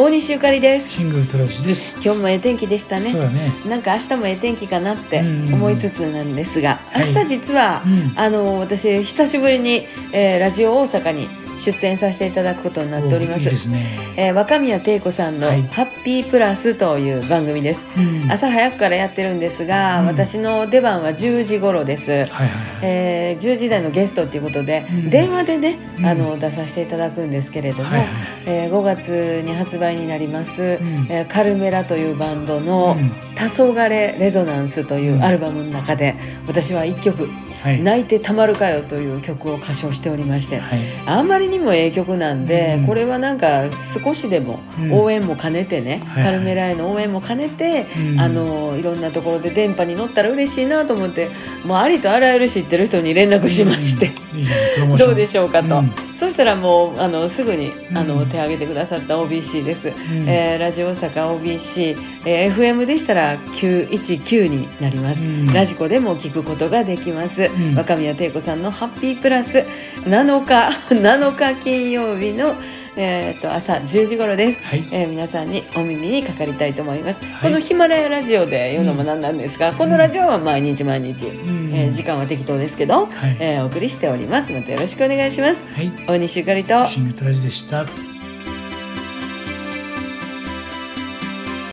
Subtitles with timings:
[0.00, 0.88] 大西ゆかりです。
[0.96, 1.94] キングトラジです。
[2.02, 3.12] 今日もええ天気でしたね。
[3.12, 3.52] そうだね。
[3.68, 5.52] なんか明日もええ天気かなってうん。
[5.52, 7.12] 思いつつなんですが、はい。
[7.12, 8.12] 明日実は、うん。
[8.16, 11.28] あの私久しぶりに、えーラジオ大阪に
[11.60, 13.44] 出演させていただくことになっております。
[13.44, 13.86] いいですね。
[14.16, 18.32] えー若宮亭子さんのはい「ハッピープラス」という番組です、うん。
[18.32, 20.06] 朝早くからやってるんですが、うん。
[20.06, 22.48] 私の出番は10時頃です、はいはいはい。
[22.82, 25.10] えー10時台のゲストということで、うん。
[25.10, 26.06] 電話でね、うん。
[26.06, 28.08] あの出させていただくんですけれども、はいはい
[28.46, 30.64] えー5月に発売になります、ん。
[31.10, 33.12] えーカルメラというバンドのうん
[33.48, 35.24] 「黄昏レゾナンス」といううん。
[35.24, 36.14] アルバムの中で
[36.46, 37.28] 私は1曲
[37.62, 37.82] はい。
[37.84, 40.80] 「泣いてたまるかよ」という曲を歌唱しておりまして、はい。
[41.06, 42.86] あんまりにもええ曲なんで、うん。
[42.86, 43.64] これはなんか
[44.02, 44.92] 少しでもうん。
[44.92, 48.20] 応援も兼ねてね、カルメラへの応援も兼ねて、うん。
[48.20, 51.28] あのいろんなところで電波に乗ったら嬉しいなと思って
[51.64, 54.10] もうありとあらゆる知ってる人に連絡しまして。
[54.98, 59.92] どうでしょうかと、うんそしたらもうあのすぐにあの、うん手を挙げてくださった OBC です、ん。
[60.28, 65.46] えーラジオ大阪 OBC、えー FM でしたら919になります、うん。
[65.46, 67.74] ラジコでも聞くことができます、ん。
[67.74, 69.64] 若宮亭子さんの「ハッピープラス」
[70.04, 72.54] 7日7日金曜日の
[72.96, 74.86] えー、と朝10時頃です、はい。
[74.90, 77.42] えー皆さんにお耳にかかりたいと思います、はい。
[77.42, 81.74] このヒマラヤラジオで言うのもなんなんですが、このラジオは毎日毎日、ん。
[81.74, 83.36] えー時間は適当ですけど、はい。
[83.40, 84.52] えーお送りしております。
[84.52, 85.66] またよろしくお願いします。
[85.74, 85.90] はい。
[86.06, 86.86] 大西ゆかりと。
[86.86, 88.09] キングトラジでした。